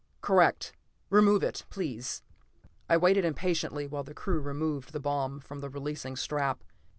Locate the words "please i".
1.69-2.97